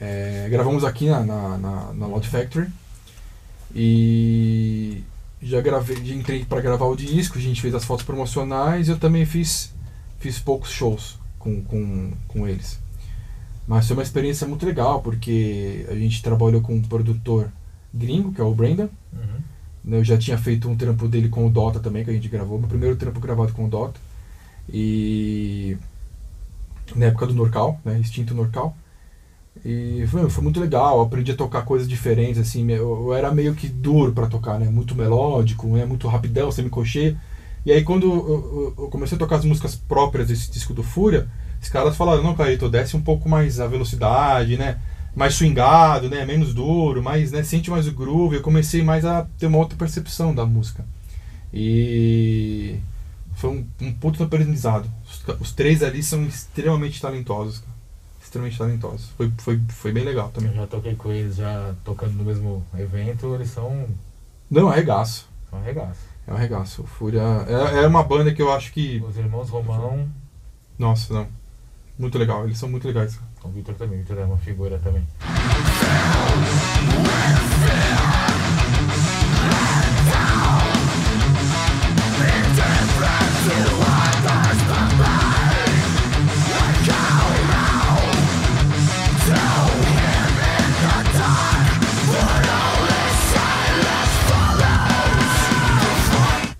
[0.00, 2.68] É, gravamos aqui na, na, na, na Loud Factory
[3.74, 5.04] e
[5.40, 8.98] já gravei, já entrei para gravar o disco, a gente fez as fotos promocionais eu
[8.98, 9.72] também fiz,
[10.18, 12.80] fiz poucos shows com, com, com eles.
[13.66, 17.50] Mas foi uma experiência muito legal, porque a gente trabalhou com um produtor
[17.94, 19.40] gringo, que é o Brandon, Uhum.
[19.84, 22.28] Né, Eu já tinha feito um trampo dele com o Dota também, que a gente
[22.28, 22.58] gravou.
[22.58, 24.00] Meu primeiro trampo gravado com o Dota.
[24.72, 25.76] E.
[26.94, 27.98] Na época do Norcal, né?
[28.00, 28.76] Extinto Norcal.
[29.64, 32.70] E foi, foi muito legal, eu aprendi a tocar coisas diferentes, assim.
[32.70, 34.68] Eu, eu era meio que duro pra tocar, né?
[34.70, 35.84] Muito melódico, né?
[35.84, 37.16] muito rapidão, semicochê.
[37.66, 40.82] E aí quando eu, eu- eu comecei a tocar as músicas próprias desse disco do
[40.82, 41.28] Fúria,
[41.62, 44.78] os caras falaram, não, Carito, desce um pouco mais a velocidade, né?
[45.14, 48.36] Mais swingado, né, menos duro, mais, né, sente mais o groove.
[48.36, 50.84] Eu comecei mais a ter uma outra percepção da música.
[51.52, 52.78] E
[53.34, 54.88] foi um, um puto aprendizado.
[55.04, 57.72] Os, os três ali são extremamente talentosos, cara.
[58.22, 59.10] extremamente talentosos.
[59.16, 60.50] Foi, foi, foi bem legal também.
[60.50, 63.86] Eu já toquei com eles, já tocando no mesmo evento, eles são.
[64.50, 65.28] Não, é regaço.
[65.50, 66.00] São um regaço.
[66.26, 66.82] É um regaço.
[66.82, 69.02] O Fúria é, é uma banda que eu acho que.
[69.06, 70.08] Os irmãos Romão.
[70.78, 71.41] Nossa, não.
[71.98, 73.18] Muito legal, eles são muito legais.
[73.44, 75.06] O Victor também, o Victor é uma figura também.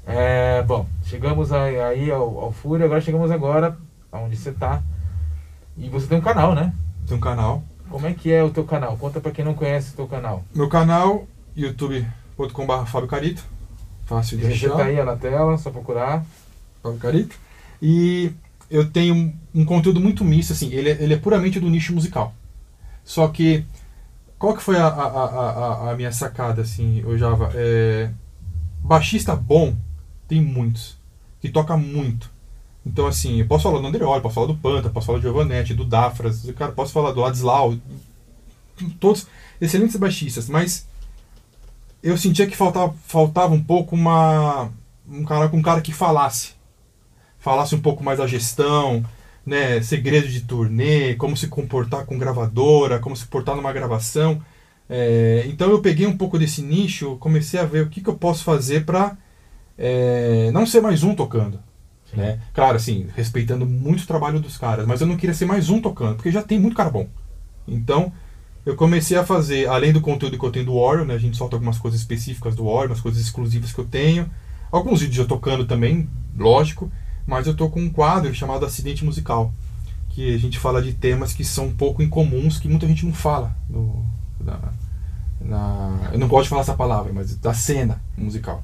[0.06, 3.78] É, bom, chegamos aí, aí ao, ao Fúria, agora chegamos agora
[4.12, 4.82] aonde você tá.
[5.76, 6.72] E você tem um canal, né?
[7.06, 7.62] Tem um canal.
[7.88, 8.96] Como é que é o teu canal?
[8.96, 10.44] Conta pra quem não conhece o teu canal.
[10.54, 13.44] Meu canal, youtube.com.br Fábio Carito.
[14.06, 14.76] Fácil de achar.
[14.76, 16.24] tá aí na tela, só procurar.
[16.82, 17.36] Fábio Carito.
[17.80, 18.32] E
[18.70, 21.92] eu tenho um, um conteúdo muito misto, assim, ele, é- ele é puramente do nicho
[21.94, 22.34] musical.
[23.04, 23.64] Só que,
[24.38, 27.50] qual que foi a, a, a, a- a minha sacada, assim, o Java?
[27.54, 28.10] É,
[28.82, 29.76] baixista bom,
[30.26, 30.96] tem muitos,
[31.40, 32.30] que toca muito.
[32.84, 35.74] Então, assim, eu posso falar do Andreoli, posso falar do Panta, posso falar do Giovanetti,
[35.74, 37.76] do Dafras, cara, posso falar do Ladislau,
[38.98, 39.26] todos
[39.60, 40.86] excelentes baixistas, mas
[42.02, 44.70] eu sentia que faltava, faltava um pouco uma,
[45.08, 46.54] um cara com um cara que falasse
[47.42, 49.04] falasse um pouco mais da gestão,
[49.44, 54.40] né, segredos de turnê, como se comportar com gravadora, como se portar numa gravação.
[54.88, 58.14] É, então eu peguei um pouco desse nicho, comecei a ver o que, que eu
[58.14, 59.16] posso fazer para
[60.52, 61.58] não ser mais um tocando.
[62.12, 62.40] Né?
[62.52, 65.80] Claro, assim, respeitando muito o trabalho dos caras, mas eu não queria ser mais um
[65.80, 67.08] tocando, porque já tem muito cara bom.
[67.66, 68.12] Então
[68.66, 71.36] eu comecei a fazer, além do conteúdo que eu tenho do Warrior, né, a gente
[71.36, 74.28] solta algumas coisas específicas do Warrior, umas coisas exclusivas que eu tenho,
[74.70, 76.90] alguns vídeos eu tocando também, lógico,
[77.26, 79.52] mas eu tô com um quadro chamado Acidente Musical,
[80.10, 83.14] que a gente fala de temas que são um pouco incomuns, que muita gente não
[83.14, 83.54] fala.
[83.70, 84.04] No,
[84.40, 84.60] na,
[85.40, 88.62] na- eu não gosto de falar essa palavra, mas da cena musical.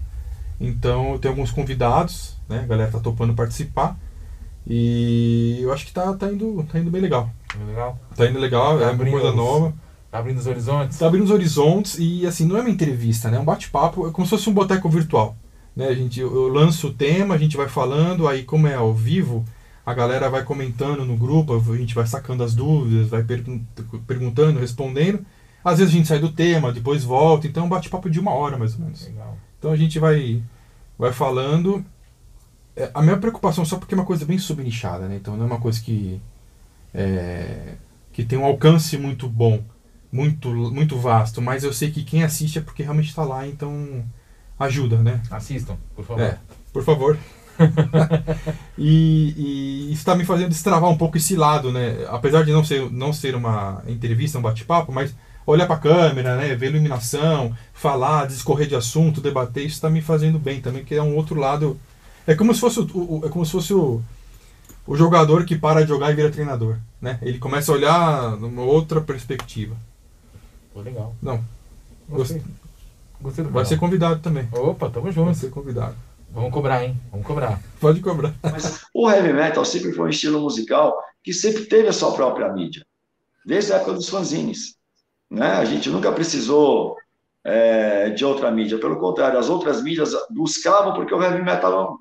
[0.61, 2.61] Então eu tenho alguns convidados, né?
[2.61, 3.97] A galera tá topando participar.
[4.67, 7.31] E eu acho que tá, tá, indo, tá indo bem legal.
[7.67, 7.99] Legal?
[8.15, 9.75] Tá indo legal, Tá é uma coisa os- nova.
[10.11, 10.99] Tá abrindo os horizontes?
[10.99, 13.37] Tá abrindo os horizontes e assim, não é uma entrevista, né?
[13.37, 15.37] É um bate-papo, é como se fosse um boteco virtual.
[15.77, 15.87] Né?
[15.89, 18.93] A gente, eu, eu lanço o tema, a gente vai falando, aí como é ao
[18.95, 19.45] vivo,
[19.85, 23.61] a galera vai comentando no grupo, a gente vai sacando as dúvidas, vai pergun-
[24.07, 25.21] perguntando, respondendo.
[25.63, 28.33] Às vezes a gente sai do tema, depois volta, então é um bate-papo de uma
[28.33, 29.07] hora mais ou menos.
[29.07, 29.37] Legal.
[29.59, 30.43] Então a gente vai,
[30.99, 31.85] vai falando.
[32.79, 35.17] É, a minha preocupação só porque é uma coisa bem subnichada, né?
[35.17, 36.21] Então não é uma coisa que
[36.95, 37.75] é,
[38.13, 39.61] que tem um alcance muito bom,
[40.13, 44.05] muito muito vasto, mas eu sei que quem assiste é porque realmente está lá, então
[44.59, 45.21] ajuda, né?
[45.29, 46.23] Assistam, por favor.
[46.23, 46.39] É,
[46.73, 47.19] por favor.
[48.79, 52.07] e, e isso está me fazendo destravar um pouco esse lado, né?
[52.09, 55.13] Apesar de não ser, não ser uma entrevista, um bate-papo, mas
[55.45, 56.55] olhar para a câmera, né?
[56.55, 61.03] ver iluminação, falar, discorrer de assunto, debater, isso está me fazendo bem também, que é
[61.03, 61.79] um outro lado.
[62.29, 64.01] É como se fosse o, o- é como se fosse o,
[64.87, 67.19] o jogador que para de jogar e vira treinador, né?
[67.23, 69.77] Ele começa a olhar numa outra perspectiva.
[70.73, 71.15] Pô, legal.
[71.23, 71.43] Não,
[72.09, 72.43] Gostei.
[73.21, 73.81] Gostei do vai ser canal.
[73.81, 74.49] convidado também.
[74.53, 75.35] Opa, tamo Vai junto.
[75.35, 75.97] ser convidado.
[76.31, 76.97] Vamos cobrar, hein?
[77.11, 77.61] Vamos cobrar.
[77.81, 78.35] Pode cobrar.
[78.51, 82.53] Mas o heavy metal sempre foi um estilo musical que sempre teve a sua própria
[82.53, 82.87] mídia,
[83.45, 84.77] desde a época dos fanzines.
[85.31, 85.47] Né?
[85.53, 86.97] A gente nunca precisou
[87.49, 91.99] é, de outra mídia, pelo contrário, as outras mídias buscavam porque o heavy metal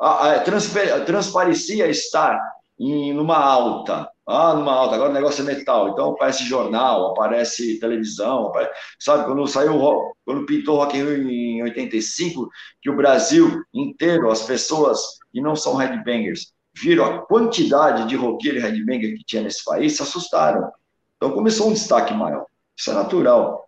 [0.00, 2.38] a- a- transpe- transparecia estar
[2.78, 4.08] em numa alta.
[4.26, 9.24] Ah, numa alta, agora o negócio é metal, então aparece jornal, aparece televisão, apare- sabe,
[9.26, 9.78] quando saiu,
[10.24, 12.48] quando pintou Rock in Rio em 85,
[12.82, 14.98] que o Brasil inteiro, as pessoas
[15.30, 19.96] que não são headbangers, viram a quantidade de roqueiro e headbanger que tinha nesse país,
[19.96, 20.70] se assustaram.
[21.16, 22.46] Então começou um destaque maior.
[22.76, 23.64] Isso é natural.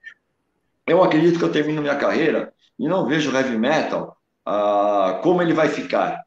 [0.87, 5.43] Eu acredito que eu termino minha carreira e não vejo o heavy metal ah, como
[5.43, 6.25] ele vai ficar.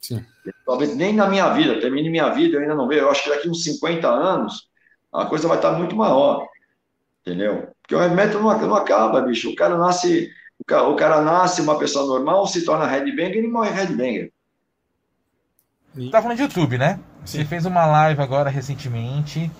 [0.00, 0.24] Sim.
[0.66, 3.02] Talvez nem na minha vida, termine minha vida, eu ainda não vejo.
[3.02, 4.68] Eu acho que daqui uns 50 anos
[5.12, 6.46] a coisa vai estar muito maior.
[7.22, 7.68] Entendeu?
[7.82, 9.50] Porque o heavy metal não, não acaba, bicho.
[9.50, 13.48] O cara nasce, o cara, o cara nasce uma pessoa normal, se torna headbanger e
[13.48, 14.32] morre headbanger.
[16.10, 17.00] Tá falando de YouTube, né?
[17.24, 17.38] Sim.
[17.38, 19.50] Você fez uma live agora recentemente,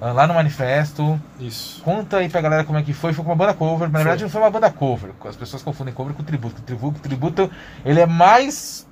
[0.00, 1.20] lá no Manifesto.
[1.40, 1.82] Isso.
[1.82, 3.12] Conta aí pra galera como é que foi.
[3.12, 4.04] Foi com uma banda cover, mas na Foi.
[4.04, 5.10] verdade não foi uma banda cover.
[5.24, 6.60] As pessoas confundem cover com tributo.
[6.60, 7.50] O tributo, o tributo
[7.84, 8.86] ele é mais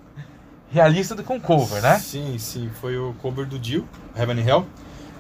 [0.71, 1.99] realista do que um cover, né?
[1.99, 2.71] Sim, sim.
[2.81, 3.87] Foi o cover do Dio,
[4.17, 4.67] Heaven and Hell.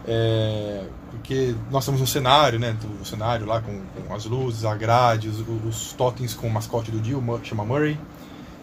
[0.07, 2.77] É, porque nós temos um cenário, né?
[3.01, 6.90] O cenário lá com, com as luzes, a grade, os, os totens com o mascote
[6.90, 7.99] do Dio, chama Murray.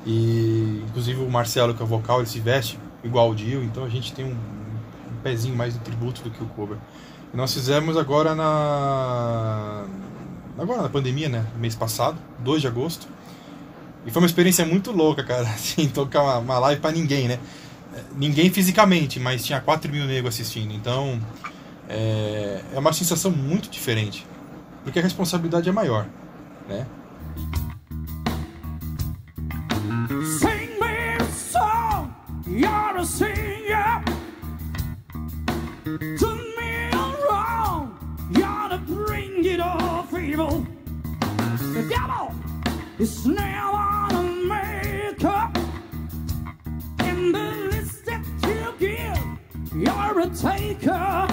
[0.06, 3.84] E inclusive o Marcelo, que é o vocal, ele se veste igual o Dio, então
[3.84, 6.78] a gente tem um, um pezinho mais no tributo do que o cover.
[7.34, 9.86] Nós fizemos agora na
[10.58, 13.08] agora na pandemia, né, mês passado, 2 de agosto.
[14.06, 17.40] E foi uma experiência muito louca, cara, assim, tocar uma, uma live para ninguém, né?
[18.16, 20.74] Ninguém fisicamente, mas tinha 4 mil negros assistindo.
[20.74, 21.20] Então,
[21.88, 24.26] é, é uma sensação muito diferente.
[24.84, 26.08] Porque a responsabilidade é maior,
[26.68, 26.86] né?
[30.40, 32.10] Sing me a song,
[32.48, 33.06] you're a
[43.02, 45.52] is now on a.
[47.04, 49.20] In the list that you give,
[49.76, 51.28] you're a taker.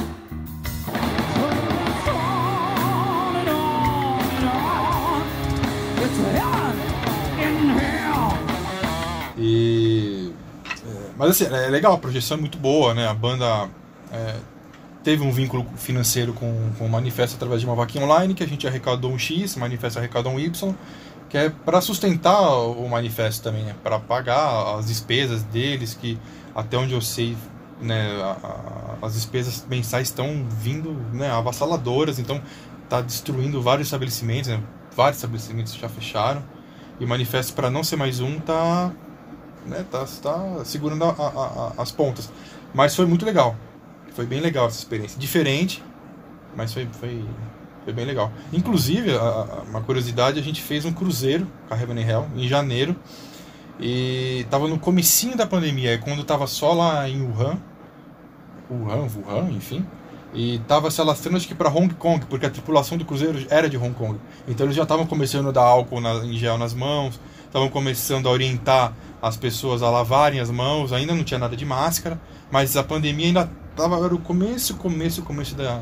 [9.41, 10.33] E.
[10.85, 13.07] É, mas assim, é legal, a projeção é muito boa, né?
[13.07, 13.69] A banda
[14.11, 14.37] é,
[15.05, 18.49] teve um vínculo financeiro com, com o Manifesto através de uma vaquinha online, que a
[18.49, 20.75] gente arrecadou um X, o Manifesto arrecadou um Y,
[21.29, 23.75] que é para sustentar o Manifesto também, né?
[23.83, 26.19] Para pagar as despesas deles, que
[26.55, 27.37] até onde eu sei,
[27.81, 32.41] né, a, a, as despesas mensais estão vindo né, avassaladoras, então
[32.83, 34.61] está destruindo vários estabelecimentos, né?
[34.97, 36.43] vários estabelecimentos já fecharam.
[36.99, 38.91] E o manifesto, para não ser mais um, tá,
[39.67, 42.29] né, tá, tá segurando a, as pontas.
[42.75, 43.55] Mas foi muito legal.
[44.15, 45.21] Foi bem legal essa experiência.
[45.21, 45.83] Diferente,
[46.57, 47.25] mas foi, foi,
[47.89, 48.31] foi bem legal.
[48.53, 49.13] Inclusive,
[49.67, 52.95] uma curiosidade, a gente fez um cruzeiro com a Heaven Hell em janeiro.
[53.81, 57.57] E tava no comecinho da pandemia, quando tava só lá em Wuhan.
[58.71, 59.87] Wuhan, Wuhan, enfim
[60.35, 63.67] e estava se alastrando acho que para Hong Kong, porque a tripulação do cruzeiro era
[63.67, 64.19] de Hong Kong.
[64.47, 68.29] Então eles já estavam começando a dar álcool na, em gel nas mãos, estavam começando
[68.29, 72.21] a orientar as pessoas a lavarem as mãos, ainda não tinha nada de máscara,
[72.51, 75.81] mas a pandemia ainda estava era o começo, começo, começo da,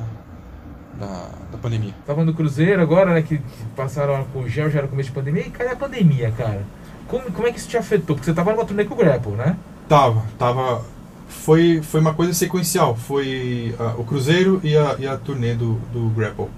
[0.99, 1.95] da, da pandemia.
[2.07, 3.41] Tava no cruzeiro agora, né, que
[3.75, 6.63] passaram com gel, já era o começo de pandemia, e cadê a pandemia, cara?
[7.09, 8.17] Como, como é que isso te afetou?
[8.17, 9.57] Porque você tava numa turnê com o Grapple, né?
[9.89, 10.85] Tava, tava
[11.29, 12.97] foi, foi uma coisa sequencial.
[12.97, 16.49] Foi o Cruzeiro e a, e a turnê do, do Grapple.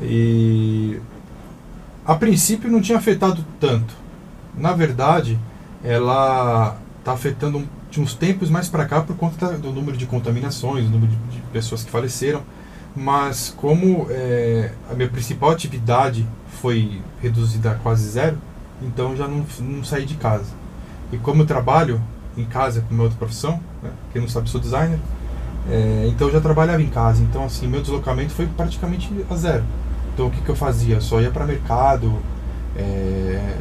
[0.00, 1.00] E
[2.04, 3.94] a princípio não tinha afetado tanto.
[4.56, 5.38] Na verdade,
[5.84, 10.84] ela está afetando de uns tempos mais para cá por conta do número de contaminações,
[10.84, 12.42] do número de, de pessoas que faleceram.
[12.96, 16.26] Mas como é, a minha principal atividade
[16.60, 18.38] foi reduzida a quase zero,
[18.82, 20.52] então já não, não saí de casa.
[21.12, 22.00] E como eu trabalho
[22.36, 23.90] em casa com minha outra profissão, né?
[24.12, 24.98] quem não sabe, sou designer.
[25.70, 29.64] É, então eu já trabalhava em casa, então assim, meu deslocamento foi praticamente a zero.
[30.14, 30.96] Então o que, que eu fazia?
[30.96, 32.18] Eu só ia para mercado,
[32.76, 33.54] é,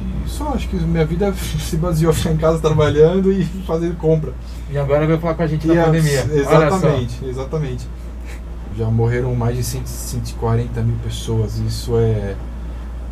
[0.00, 4.32] e só acho que minha vida se baseou em casa trabalhando e fazendo compra.
[4.70, 6.26] E agora vai falar com a gente da pandemia.
[6.32, 7.88] Exatamente, exatamente.
[8.78, 12.36] Já morreram mais de 100, 140 mil pessoas, isso é,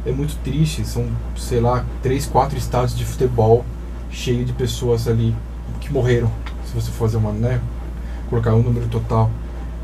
[0.07, 0.87] é muito triste.
[0.87, 3.65] São, sei lá, três, quatro estados de futebol
[4.09, 5.35] cheio de pessoas ali
[5.81, 6.31] que morreram.
[6.65, 7.61] Se você fazer uma, né,
[8.31, 9.29] colocar um número total.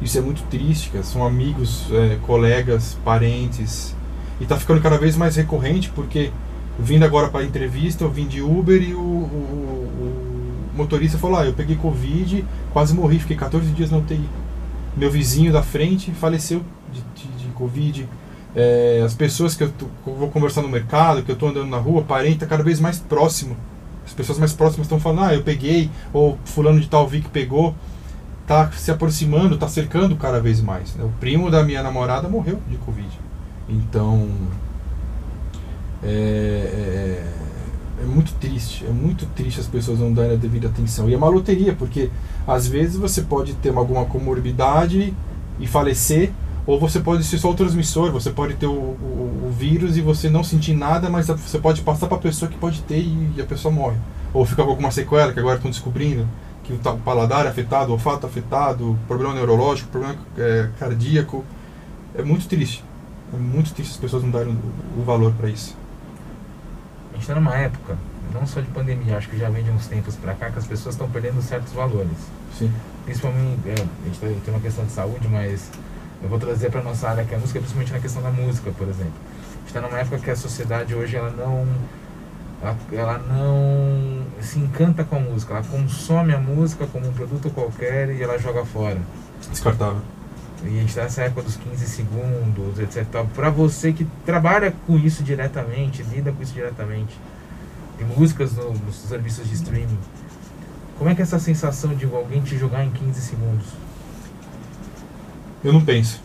[0.00, 1.02] Isso é muito triste, cara.
[1.02, 3.92] São amigos, é, colegas, parentes.
[4.40, 6.30] E tá ficando cada vez mais recorrente porque
[6.78, 11.44] vindo agora para entrevista, eu vim de Uber e o, o, o, motorista falou: Ah,
[11.44, 14.41] eu peguei Covid, quase morri, fiquei 14 dias na UTI.
[14.96, 18.08] Meu vizinho da frente faleceu de, de, de Covid.
[18.54, 21.78] É, as pessoas que eu, tô, vou conversar no mercado, que eu estou andando na
[21.78, 23.56] rua, parente, tá cada vez mais próximo
[24.04, 27.28] as pessoas mais próximas estão falando, ah, eu peguei, ou fulano de tal vi que
[27.28, 27.74] pegou.
[28.46, 30.94] Tá se aproximando, tá cercando cada vez mais.
[30.96, 31.04] Né?
[31.04, 33.08] O primo da minha namorada morreu de Covid.
[33.68, 34.28] Então.
[36.02, 41.08] É, é, é, muito triste, é muito triste as pessoas não darem a devida atenção.
[41.08, 42.10] E é uma loteria, porque
[42.46, 45.14] às vezes você pode ter alguma comorbidade
[45.58, 46.32] e falecer,
[46.66, 50.00] ou você pode ser só o transmissor, você pode ter o, o, o vírus e
[50.00, 53.40] você não sentir nada, mas você pode passar para a pessoa que pode ter e,
[53.40, 53.96] a pessoa morre.
[54.32, 56.26] Ou fica com alguma sequela que agora estão descobrindo,
[56.62, 61.44] que o paladar é afetado, o olfato afetado, problema neurológico, problema é, cardíaco.
[62.14, 62.84] É muito triste.
[63.34, 65.76] É muito triste as pessoas não darem o, o valor para isso.
[67.10, 67.98] A gente está numa época,
[68.32, 70.66] não só de pandemia, acho que já vem de uns tempos para cá, que as
[70.66, 72.16] pessoas estão perdendo certos valores.
[72.58, 72.72] Sim.
[73.04, 75.70] Principalmente, é, a gente tá, tem uma questão de saúde, mas
[76.22, 78.70] eu vou trazer para nossa área que é a música, principalmente na questão da música,
[78.70, 79.12] por exemplo.
[79.12, 81.66] A gente está numa época que a sociedade hoje ela não
[82.62, 87.50] ela, ela, não se encanta com a música, ela consome a música como um produto
[87.50, 89.00] qualquer e ela joga fora.
[89.50, 90.00] Descartável.
[90.64, 93.04] E a gente está nessa época dos 15 segundos, etc.
[93.34, 97.18] Para você que trabalha com isso diretamente, lida com isso diretamente,
[98.02, 99.98] tem músicas no, nos serviços de streaming,
[100.98, 103.66] Como é que é essa sensação de alguém te jogar em 15 segundos?
[105.64, 106.20] Eu não penso.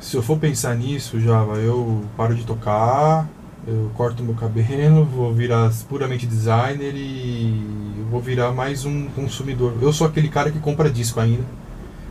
[0.00, 3.28] Se eu for pensar nisso, Java, eu paro de tocar,
[3.66, 9.74] eu corto meu cabelo, vou virar puramente designer e vou virar mais um consumidor.
[9.80, 11.44] Eu sou aquele cara que compra disco ainda,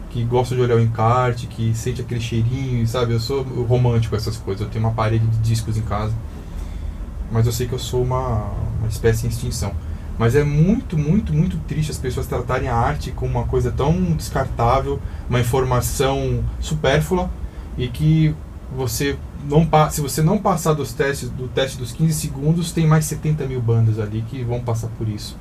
[0.10, 3.14] que gosta de olhar o encarte, que sente aquele cheirinho, sabe?
[3.14, 4.62] Eu sou romântico essas coisas.
[4.62, 6.14] Eu tenho uma parede de discos em casa,
[7.34, 9.74] mas eu sei que eu sou uma, uma espécie em extinção.
[10.18, 14.00] Mas é muito, muito, muito triste as pessoas tratarem a arte como uma coisa tão
[14.14, 17.30] descartável, uma informação supérflua
[17.76, 18.36] e que
[18.76, 19.18] você
[19.50, 23.46] não se você não passar dos testes do teste dos 15 segundos, tem mais 70
[23.46, 25.36] mil bandas ali que vão passar por isso.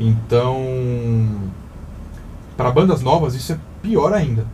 [0.00, 0.60] Então,
[2.56, 4.44] para bandas novas isso é pior ainda.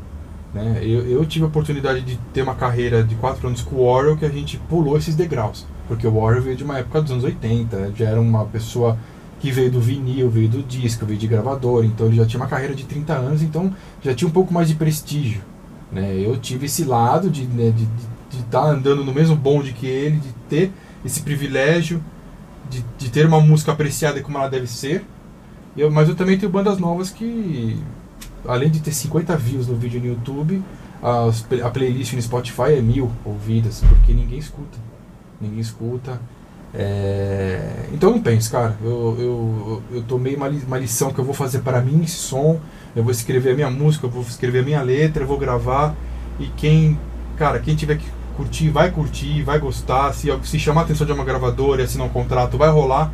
[0.52, 0.81] Né?
[0.83, 4.18] Eu, eu tive a oportunidade de ter uma carreira de 4 anos com o Warrior
[4.18, 5.66] que a gente pulou esses degraus.
[5.88, 8.96] Porque o Warrior veio de uma época dos anos 80, já era uma pessoa
[9.40, 12.48] que veio do vinil, veio do disco, veio de gravador, então ele já tinha uma
[12.48, 15.40] carreira de 30 anos, então já tinha um pouco mais de prestígio.
[15.90, 16.18] Né?
[16.18, 17.72] Eu tive esse lado de né,
[18.31, 20.72] estar tá andando no mesmo bonde que ele, de ter
[21.05, 22.03] esse privilégio
[22.68, 25.05] de, de ter uma música apreciada como ela deve ser.
[25.77, 27.79] Eu, mas eu também tenho bandas novas que,
[28.46, 30.62] além de ter 50 views no vídeo no YouTube,
[31.03, 31.31] a,
[31.64, 34.88] a playlist no Spotify é mil ouvidas, porque ninguém escuta.
[35.40, 36.20] Ninguém escuta.
[36.74, 37.87] É...
[37.92, 38.77] Então não pense, cara.
[38.83, 42.61] Eu, eu, eu tomei uma, uma lição que eu vou fazer para mim esse som.
[42.94, 45.94] Eu vou escrever a minha música, eu vou escrever a minha letra, eu vou gravar.
[46.38, 46.98] E quem,
[47.37, 50.12] cara, quem tiver que curtir, vai curtir, vai gostar.
[50.12, 53.11] Se, se chamar a atenção de uma gravadora e assinar um contrato, vai rolar.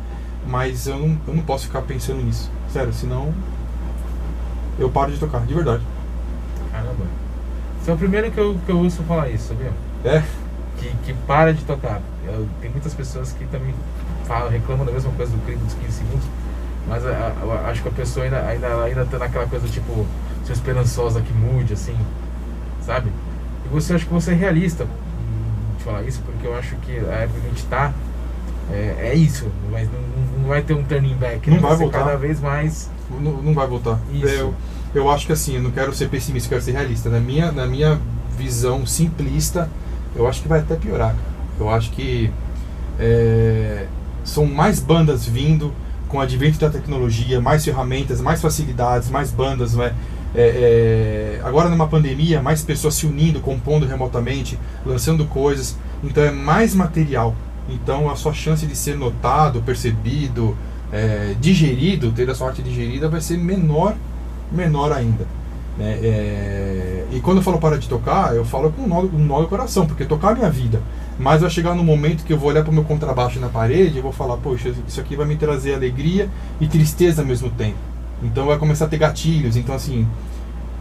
[0.47, 2.51] Mas eu não, eu não posso ficar pensando nisso.
[2.71, 3.33] Sério, senão
[4.77, 5.81] eu paro de tocar, de verdade.
[6.71, 7.05] Caramba.
[7.81, 9.71] Você é o primeiro que eu, que eu ouço falar isso, sabia?
[10.03, 10.23] É?
[10.85, 12.01] Que, que para de tocar.
[12.25, 13.73] Eu, tem muitas pessoas que também
[14.27, 16.25] falam, reclamam da mesma coisa do clipe dos 15 segundos,
[16.87, 20.05] mas a, a, acho que a pessoa ainda, ainda, ainda tá naquela coisa tipo,
[20.43, 21.97] sou esperançosa que mude, assim,
[22.85, 23.09] sabe?
[23.65, 27.13] E você acho que você é realista em falar isso, porque eu acho que a
[27.13, 27.93] época que a gente tá
[28.71, 31.61] é, é isso, mas não, não vai ter um turning back, não né?
[31.61, 32.89] vai, vai voltar cada vez mais.
[33.09, 33.99] Não, não vai voltar.
[34.11, 34.27] Isso.
[34.27, 34.53] Eu,
[34.93, 37.09] eu acho que assim, eu não quero ser pessimista, eu quero ser realista.
[37.09, 37.99] Na minha, na minha
[38.37, 39.69] visão simplista,
[40.15, 41.35] eu acho que vai até piorar, cara.
[41.59, 42.31] Eu acho que
[42.99, 43.87] é,
[44.23, 45.73] são mais bandas vindo
[46.07, 49.75] com o advento da tecnologia, mais ferramentas, mais facilidades, mais bandas.
[49.75, 49.93] Né?
[50.33, 55.77] É, é, agora numa pandemia, mais pessoas se unindo, compondo remotamente, lançando coisas.
[56.03, 57.35] Então é mais material.
[57.69, 60.55] Então a sua chance de ser notado, percebido,
[60.91, 63.95] é, digerido, ter a sua arte digerida vai ser menor,
[64.51, 65.25] menor ainda.
[65.77, 65.99] Né?
[67.15, 69.41] É, e quando eu falo para de tocar, eu falo com um nó, um nó
[69.41, 70.81] no coração, porque tocar é minha vida.
[71.17, 73.97] Mas vai chegar no momento que eu vou olhar para o meu contrabaixo na parede
[73.97, 77.77] e vou falar, poxa, isso aqui vai me trazer alegria e tristeza ao mesmo tempo.
[78.21, 80.07] Então vai começar a ter gatilhos, então assim,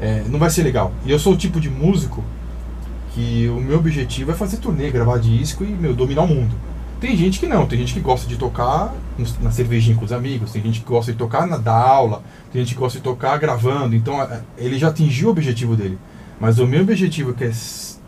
[0.01, 0.93] é, não vai ser legal.
[1.05, 2.23] E eu sou o tipo de músico
[3.13, 6.55] que o meu objetivo é fazer turnê, gravar disco e meu, dominar o mundo.
[7.01, 8.93] Tem gente que não, tem gente que gosta de tocar
[9.41, 12.63] na cervejinha com os amigos, tem gente que gosta de tocar na da aula, tem
[12.63, 15.99] gente que gosta de tocar gravando, então ele já atingiu o objetivo dele.
[16.41, 17.53] Mas o meu objetivo, que é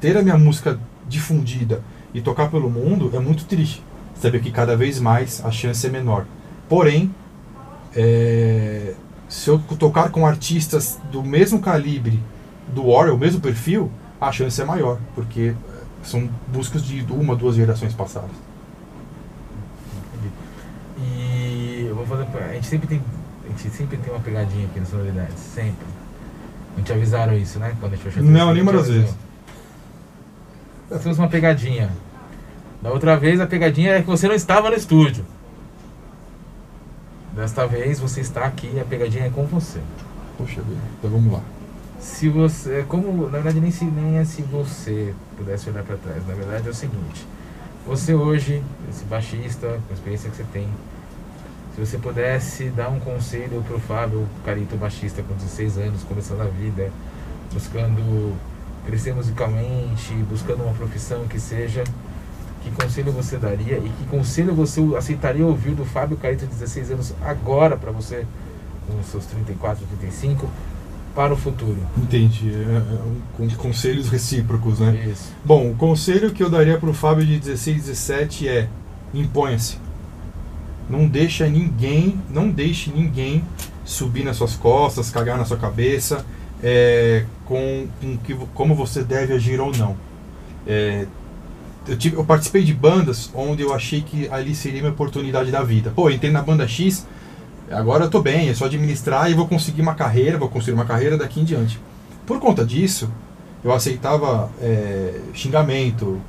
[0.01, 3.83] ter a minha música difundida e tocar pelo mundo, é muito triste.
[4.15, 6.27] Saber que cada vez mais a chance é menor.
[6.69, 7.15] Porém,
[7.95, 8.95] é,
[9.29, 12.23] se eu tocar com artistas do mesmo calibre
[12.69, 15.55] do Warrior, o mesmo perfil, a chance é maior, porque
[16.03, 18.31] são buscas de uma, duas gerações passadas.
[20.99, 22.27] E eu vou fazer.
[22.39, 23.03] A gente sempre tem.
[23.45, 25.39] A gente sempre tem uma pegadinha aqui nas sonoridades.
[25.39, 25.87] Sempre.
[26.77, 27.75] Não te avisaram isso, né?
[27.81, 29.15] Quando a gente Não, nenhuma das vezes.
[30.89, 31.91] Fizemos uma pegadinha.
[32.83, 35.25] Da outra vez a pegadinha é que você não estava no estúdio.
[37.35, 39.81] Desta vez você está aqui e a pegadinha é com você.
[40.39, 41.41] Poxa vida, então vamos lá.
[41.99, 42.85] Se você.
[42.89, 43.25] Como.
[43.25, 46.27] Na verdade nem, se, nem é se você pudesse olhar para trás.
[46.27, 47.27] Na verdade é o seguinte.
[47.87, 50.69] Você hoje, esse baixista, com a experiência que você tem,
[51.77, 56.41] se você pudesse dar um conselho para o Fábio Carito, baixista com 16 anos, começando
[56.41, 56.91] a vida,
[57.53, 58.35] buscando
[58.87, 61.85] crescer musicalmente, buscando uma profissão que seja
[62.63, 66.93] que conselho você daria e que conselho você aceitaria ouvir do Fábio Carito de 16
[66.93, 68.25] anos agora para você,
[68.87, 70.49] com seus 34, 35,
[71.15, 71.77] para o futuro?
[71.99, 72.53] Entendi.
[72.55, 72.99] É, é,
[73.37, 75.09] com conselhos recíprocos, né?
[75.13, 75.31] Isso.
[75.45, 78.67] Bom, o conselho que eu daria para o Fábio de 16, 17 é
[79.13, 79.85] imponha-se.
[80.89, 83.43] Não deixa ninguém, não deixe ninguém
[83.85, 86.25] subir nas suas costas, cagar na sua cabeça,
[86.63, 89.97] é, com, com que, como você deve agir ou não.
[90.67, 91.07] É,
[91.87, 95.63] eu, tive, eu participei de bandas onde eu achei que ali seria minha oportunidade da
[95.63, 95.93] vida.
[95.95, 97.07] Pô, entrei na banda X,
[97.71, 100.85] agora eu tô bem, é só administrar e vou conseguir uma carreira, vou construir uma
[100.85, 101.79] carreira daqui em diante.
[102.27, 103.09] Por conta disso,
[103.63, 106.21] eu aceitava é, xingamento,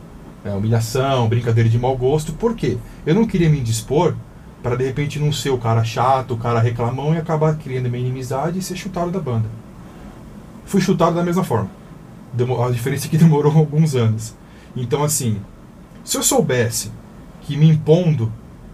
[0.45, 2.78] é, humilhação, brincadeira de mau gosto, por quê?
[3.05, 4.16] Eu não queria me indispor
[4.62, 7.97] para de repente não ser o cara chato, o cara reclamão e acabar criando uma
[7.97, 9.49] inimizade e ser chutado da banda.
[10.66, 11.70] Fui chutado da mesma forma.
[12.66, 14.36] A diferença é que demorou alguns anos.
[14.76, 15.39] Então, assim,
[16.03, 16.91] se eu soubesse
[17.41, 18.32] que me impondo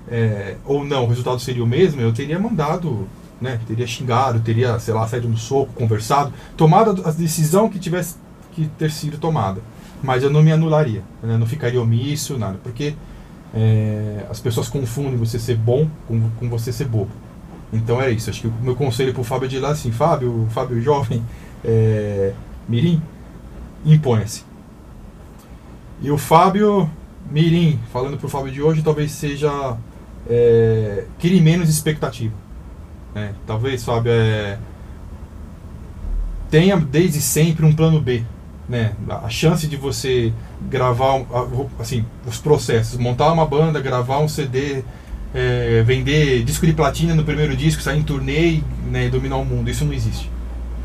[0.08, 3.08] é, ou não o resultado seria o mesmo, eu teria mandado,
[3.40, 8.16] né, teria xingado, teria, sei lá, saído no soco, conversado, tomado a decisão que tivesse
[8.52, 9.62] que ter sido tomada.
[10.02, 12.94] Mas eu não me anularia, né, não ficaria omisso, nada, porque
[13.54, 17.12] é, as pessoas confundem você ser bom com, com você ser bobo.
[17.72, 18.30] Então é isso.
[18.30, 21.24] Acho que o meu conselho para o Fábio é de lá assim, Fábio, Fábio jovem,
[21.64, 22.34] é,
[22.68, 23.01] Mirim,
[23.86, 24.43] imponha-se.
[26.01, 26.89] E o Fábio
[27.30, 29.78] Mirim, falando para o Fábio de hoje, talvez seja
[30.30, 32.34] é, crie menos expectativa.
[33.14, 33.34] Né?
[33.45, 34.58] Talvez, Fábio, é,
[36.49, 38.24] tenha desde sempre um plano B
[38.68, 40.34] né, a chance de você
[40.70, 41.22] gravar
[41.80, 44.84] assim os processos, montar uma banda, gravar um CD,
[45.34, 49.45] é, vender disco de platina no primeiro disco, sair em turnê né, e dominar o
[49.45, 50.32] mundo, isso não existe.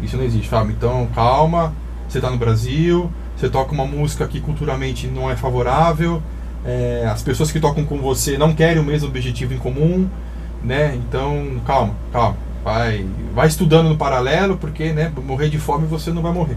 [0.02, 0.74] Isso não existe, Fábio.
[0.76, 1.74] Então calma,
[2.08, 6.22] você está no Brasil, você toca uma música que culturalmente não é favorável,
[6.64, 10.08] é, as pessoas que tocam com você não querem o mesmo objetivo em comum,
[10.62, 10.94] né?
[10.96, 16.22] Então calma, calma, vai, vai estudando no paralelo, porque né, morrer de fome você não
[16.22, 16.56] vai morrer.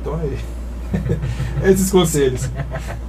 [0.00, 0.59] Então é
[1.64, 2.48] esses conselhos.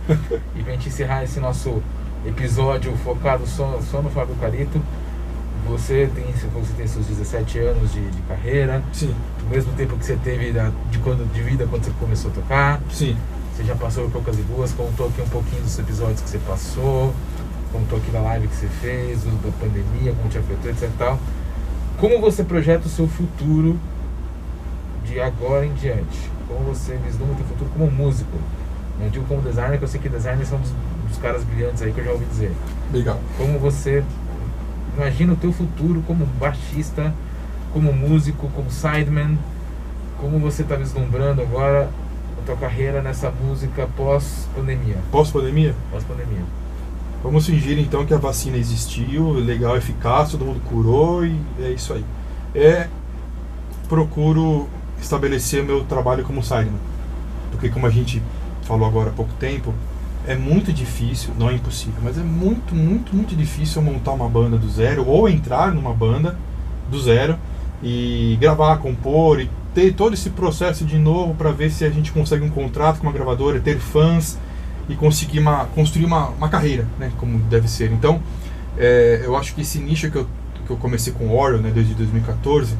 [0.55, 1.81] e pra gente encerrar esse nosso
[2.25, 4.81] episódio focado só, só no Fábio Carito,
[5.67, 8.83] você tem, você tem seus 17 anos de, de carreira.
[8.93, 9.13] Sim.
[9.45, 12.33] O mesmo tempo que você teve da, de, quando, de vida quando você começou a
[12.33, 12.81] tocar.
[12.91, 13.15] Sim.
[13.55, 16.39] Você já passou por poucas e boas, contou aqui um pouquinho dos episódios que você
[16.39, 17.13] passou,
[17.71, 20.89] contou aqui da live que você fez, da pandemia, como te afetou, etc.
[20.97, 21.19] Tal.
[21.97, 23.79] Como você projeta o seu futuro
[25.05, 26.31] de agora em diante?
[26.51, 28.37] como você vislumbra o teu futuro como músico.
[28.99, 30.71] Não digo como designer, que eu sei que designers são dos,
[31.07, 32.51] dos caras brilhantes aí que eu já ouvi dizer.
[32.93, 33.19] Legal.
[33.37, 34.03] Como você
[34.95, 37.13] imagina o teu futuro como baixista,
[37.73, 39.37] como músico, como sideman,
[40.19, 41.89] como você está vislumbrando agora
[42.39, 44.97] a tua carreira nessa música pós-pandemia?
[45.11, 45.73] Pós-pandemia?
[45.89, 46.43] Pós-pandemia.
[47.23, 51.93] Vamos fingir então que a vacina existiu, legal, eficaz, todo mundo curou e é isso
[51.93, 52.03] aí.
[52.53, 52.87] É,
[53.87, 54.67] procuro
[55.01, 56.79] estabelecer meu trabalho como sideman.
[57.51, 58.21] Porque como a gente
[58.63, 59.73] falou agora há pouco tempo,
[60.27, 64.57] é muito difícil, não é impossível, mas é muito, muito, muito difícil montar uma banda
[64.57, 66.37] do zero ou entrar numa banda
[66.89, 67.37] do zero
[67.81, 72.11] e gravar, compor e ter todo esse processo de novo para ver se a gente
[72.11, 74.37] consegue um contrato com uma gravadora, ter fãs
[74.87, 77.91] e conseguir uma, construir uma, uma carreira, né, como deve ser.
[77.91, 78.21] Então,
[78.77, 80.27] é, eu acho que esse nicho que eu,
[80.65, 82.75] que eu comecei com o Orion, né, desde 2014,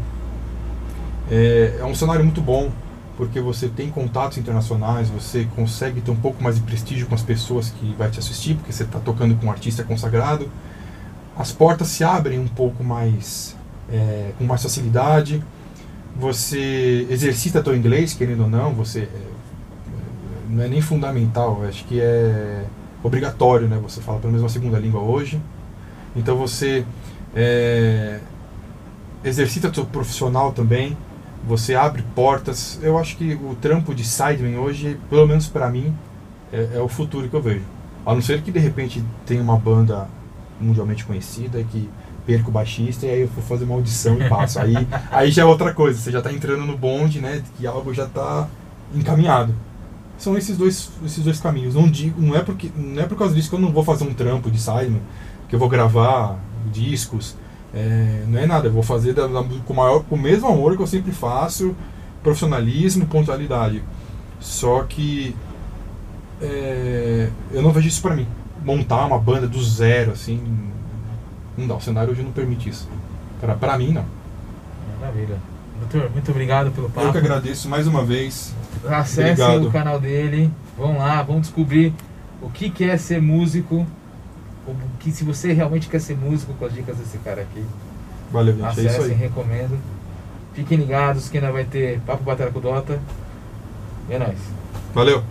[1.30, 2.72] é, é um cenário muito bom,
[3.18, 7.22] porque você tem contatos internacionais, você consegue ter um pouco mais de prestígio com as
[7.22, 10.50] pessoas que vai te assistir, porque você está tocando com um artista consagrado.
[11.38, 13.56] As portas se abrem um pouco mais,
[13.92, 15.44] é, com mais facilidade.
[16.16, 19.08] Você exercita teu inglês, querendo ou não, você é,
[20.50, 22.66] não é nem fundamental, acho que é
[23.04, 23.80] obrigatório, né?
[23.84, 25.42] Você fala pelo menos uma segunda língua hoje.
[26.16, 26.86] Então você
[27.36, 28.20] é,
[29.24, 30.98] exercita teu profissional também
[31.48, 32.80] você abre portas.
[32.82, 35.94] Eu acho que o trampo de sideman hoje, pelo menos para mim,
[36.52, 37.66] é, é, o futuro que eu vejo.
[38.06, 40.08] A não ser que de repente tenha uma banda
[40.60, 41.90] mundialmente conhecida que
[42.26, 44.60] perca o baixista e aí eu vou fazer uma audição e passo.
[44.60, 44.76] Aí,
[45.12, 47.42] aí já é outra coisa, você já está entrando no bonde, né?
[47.58, 48.48] Que algo já está
[48.94, 49.54] encaminhado.
[50.18, 51.74] São esses dois, esses dois caminhos.
[51.74, 54.04] Não digo, não é porque não é por causa disso que eu não vou fazer
[54.04, 55.02] um trampo de sideman,
[55.50, 56.38] que eu vou gravar
[56.72, 57.36] discos,
[57.74, 60.76] é, não é nada, eu vou fazer da, da, com, maior, com o mesmo amor
[60.76, 61.76] que eu sempre faço,
[62.22, 63.82] profissionalismo, pontualidade.
[64.40, 65.36] Só que
[66.42, 68.28] é, eu não vejo isso para mim.
[68.64, 70.42] Montar uma banda do zero, assim,
[71.58, 71.76] não dá.
[71.76, 72.88] O cenário hoje não permite isso.
[73.40, 74.06] Pra, pra mim, não.
[75.00, 75.38] Maravilha.
[75.80, 77.08] Doutor, muito obrigado pelo papo.
[77.08, 78.54] Eu que agradeço mais uma vez.
[78.88, 80.52] Acesse o canal dele.
[80.78, 81.94] Vão lá, vão descobrir
[82.42, 83.86] o que, que é ser músico
[85.02, 87.66] que se você realmente quer ser músico com as dicas desse cara aqui,
[88.32, 88.66] Valeu, gente.
[88.66, 89.14] acessem, é isso aí.
[89.14, 89.78] recomendo.
[90.54, 93.00] Fiquem ligados que ainda vai ter Papo Batalha com Dota.
[94.10, 94.38] E é nóis.
[94.94, 95.24] Valeu.